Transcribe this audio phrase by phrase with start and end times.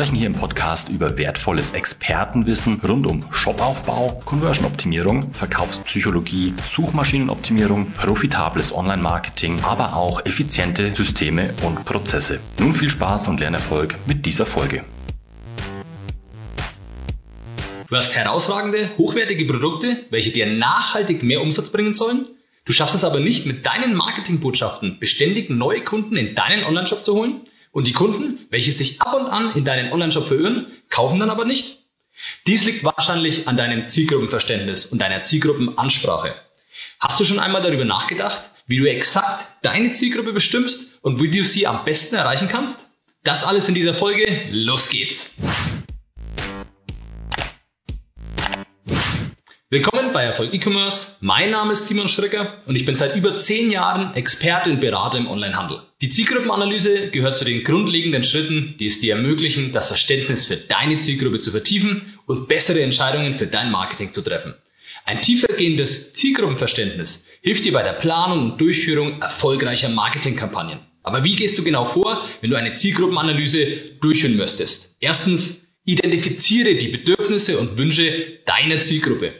[0.00, 9.60] sprechen hier im Podcast über wertvolles Expertenwissen rund um Shopaufbau, Conversion-Optimierung, Verkaufspsychologie, Suchmaschinenoptimierung, profitables Online-Marketing,
[9.62, 12.40] aber auch effiziente Systeme und Prozesse.
[12.58, 14.84] Nun viel Spaß und Lernerfolg mit dieser Folge.
[17.90, 22.26] Du hast herausragende, hochwertige Produkte, welche dir nachhaltig mehr Umsatz bringen sollen.
[22.64, 27.12] Du schaffst es aber nicht, mit deinen Marketingbotschaften beständig neue Kunden in deinen Onlineshop zu
[27.12, 27.42] holen.
[27.72, 31.44] Und die Kunden, welche sich ab und an in deinen Onlineshop verirren, kaufen dann aber
[31.44, 31.78] nicht.
[32.46, 36.34] Dies liegt wahrscheinlich an deinem Zielgruppenverständnis und deiner Zielgruppenansprache.
[36.98, 41.44] Hast du schon einmal darüber nachgedacht, wie du exakt deine Zielgruppe bestimmst und wie du
[41.44, 42.78] sie am besten erreichen kannst?
[43.24, 44.48] Das alles in dieser Folge.
[44.50, 45.34] Los geht's!
[49.72, 51.14] Willkommen bei Erfolg E-Commerce.
[51.20, 55.18] Mein Name ist Simon Schricker und ich bin seit über zehn Jahren Experte und Berater
[55.18, 55.78] im Onlinehandel.
[56.00, 60.98] Die Zielgruppenanalyse gehört zu den grundlegenden Schritten, die es dir ermöglichen, das Verständnis für deine
[60.98, 64.54] Zielgruppe zu vertiefen und bessere Entscheidungen für dein Marketing zu treffen.
[65.04, 70.80] Ein tiefergehendes Zielgruppenverständnis hilft dir bei der Planung und Durchführung erfolgreicher Marketingkampagnen.
[71.04, 73.66] Aber wie gehst du genau vor, wenn du eine Zielgruppenanalyse
[74.00, 74.96] durchführen möchtest?
[74.98, 79.32] Erstens, identifiziere die Bedürfnisse und Wünsche deiner Zielgruppe.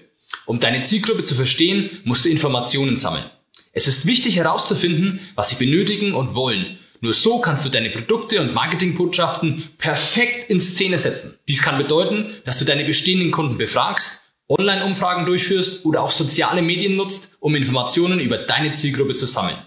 [0.46, 3.24] Um deine Zielgruppe zu verstehen, musst du Informationen sammeln.
[3.72, 6.78] Es ist wichtig herauszufinden, was sie benötigen und wollen.
[7.00, 11.38] Nur so kannst du deine Produkte und Marketingbotschaften perfekt in Szene setzen.
[11.48, 16.96] Dies kann bedeuten, dass du deine bestehenden Kunden befragst, Online-Umfragen durchführst oder auch soziale Medien
[16.96, 19.58] nutzt, um Informationen über deine Zielgruppe zu sammeln.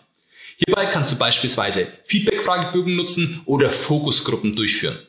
[0.57, 5.00] Hierbei kannst du beispielsweise Feedback-Fragebögen nutzen oder Fokusgruppen durchführen.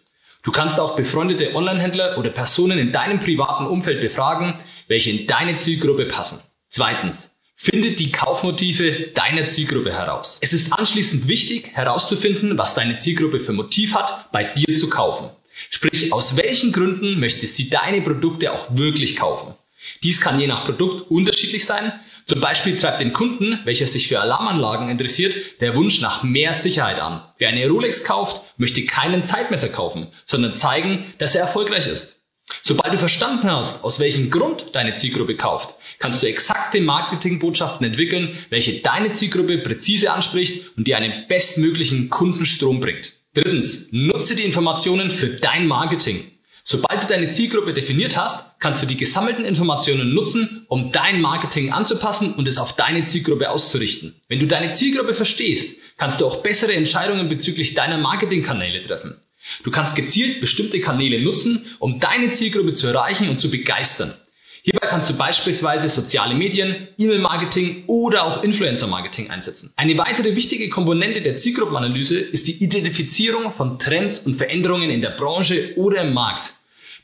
[0.42, 4.54] Du kannst auch befreundete Online-Händler oder Personen in deinem privaten Umfeld befragen,
[4.88, 6.40] welche in deine Zielgruppe passen.
[6.68, 10.38] Zweitens, Finde die Kaufmotive deiner Zielgruppe heraus.
[10.42, 15.30] Es ist anschließend wichtig herauszufinden, was deine Zielgruppe für Motiv hat, bei dir zu kaufen.
[15.70, 19.54] Sprich, aus welchen Gründen möchte sie deine Produkte auch wirklich kaufen.
[20.02, 21.92] Dies kann je nach Produkt unterschiedlich sein.
[22.26, 26.98] Zum Beispiel treibt den Kunden, welcher sich für Alarmanlagen interessiert, der Wunsch nach mehr Sicherheit
[26.98, 27.22] an.
[27.38, 32.20] Wer eine Rolex kauft, möchte keinen Zeitmesser kaufen, sondern zeigen, dass er erfolgreich ist.
[32.62, 38.38] Sobald du verstanden hast, aus welchem Grund deine Zielgruppe kauft, kannst du exakte Marketingbotschaften entwickeln,
[38.50, 43.12] welche deine Zielgruppe präzise anspricht und dir einen bestmöglichen Kundenstrom bringt.
[43.34, 46.31] Drittens, nutze die Informationen für dein Marketing.
[46.62, 51.71] Sobald du deine Zielgruppe definiert hast, kannst du die gesammelten Informationen nutzen, um dein Marketing
[51.71, 54.15] anzupassen und es auf deine Zielgruppe auszurichten.
[54.28, 59.21] Wenn du deine Zielgruppe verstehst, kannst du auch bessere Entscheidungen bezüglich deiner Marketingkanäle treffen.
[59.62, 64.15] Du kannst gezielt bestimmte Kanäle nutzen, um deine Zielgruppe zu erreichen und zu begeistern.
[64.62, 69.75] Hierbei kannst du beispielsweise soziale Medien, E-Mail-Marketing oder auch Influencer-Marketing einsetzen.
[69.77, 75.10] Eine weitere wichtige Komponente der Zielgruppenanalyse ist die Identifizierung von Trends und Veränderungen in der
[75.10, 76.55] Branche oder im Markt.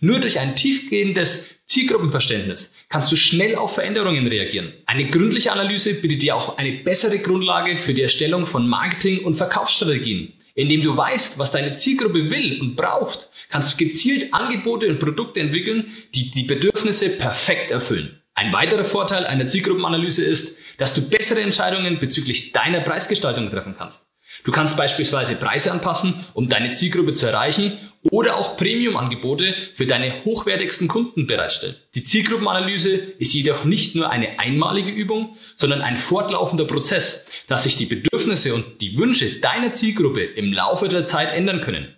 [0.01, 4.73] Nur durch ein tiefgehendes Zielgruppenverständnis kannst du schnell auf Veränderungen reagieren.
[4.87, 9.35] Eine gründliche Analyse bietet dir auch eine bessere Grundlage für die Erstellung von Marketing- und
[9.35, 10.33] Verkaufsstrategien.
[10.61, 15.41] Indem du weißt, was deine Zielgruppe will und braucht, kannst du gezielt Angebote und Produkte
[15.41, 18.21] entwickeln, die die Bedürfnisse perfekt erfüllen.
[18.35, 24.10] Ein weiterer Vorteil einer Zielgruppenanalyse ist, dass du bessere Entscheidungen bezüglich deiner Preisgestaltung treffen kannst.
[24.45, 30.25] Du kannst beispielsweise Preise anpassen, um deine Zielgruppe zu erreichen oder auch Premium-Angebote für deine
[30.25, 31.77] hochwertigsten Kunden bereitstellen.
[31.95, 37.77] Die Zielgruppenanalyse ist jedoch nicht nur eine einmalige Übung, sondern ein fortlaufender Prozess, dass sich
[37.77, 41.95] die Bedürfnisse und die Wünsche deiner Zielgruppe im Laufe der Zeit ändern können.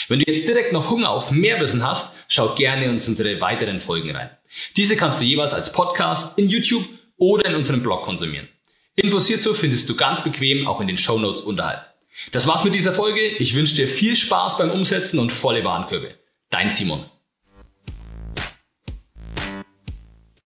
[0.08, 3.80] Wenn du jetzt direkt noch Hunger auf mehr Wissen hast, schau gerne in unsere weiteren
[3.80, 4.30] Folgen rein.
[4.78, 6.88] Diese kannst du jeweils als Podcast in YouTube
[7.18, 8.48] oder in unserem Blog konsumieren.
[8.96, 11.93] Infos hierzu findest du ganz bequem auch in den Show Notes unterhalb.
[12.32, 13.22] Das war's mit dieser Folge.
[13.38, 16.16] Ich wünsche dir viel Spaß beim Umsetzen und volle Warenkörbe.
[16.50, 17.06] Dein Simon.